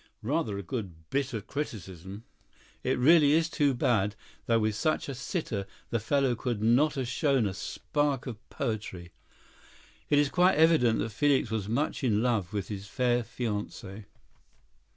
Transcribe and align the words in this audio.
(Rather 0.23 0.57
a 0.57 0.63
good 0.63 1.07
bit 1.11 1.31
of 1.31 1.45
criticism.) 1.45 2.23
"It 2.83 2.97
really 2.97 3.33
is 3.33 3.49
too 3.51 3.75
bad 3.75 4.15
that 4.47 4.55
with 4.59 4.73
such 4.73 5.07
a 5.07 5.13
sitter 5.13 5.67
the 5.91 5.99
fellow 5.99 6.33
could 6.33 6.59
not 6.59 6.95
have 6.95 7.07
shown 7.07 7.45
a 7.45 7.53
spark 7.53 8.25
of 8.25 8.49
poetry." 8.49 9.11
It 10.09 10.17
is 10.17 10.29
quite 10.29 10.55
evident 10.55 10.97
that 10.97 11.09
Felix 11.11 11.51
was 11.51 11.69
much 11.69 12.03
in 12.03 12.23
love 12.23 12.51
with 12.51 12.69
his 12.69 12.87
fair 12.87 13.21
fiancée. 13.21 14.05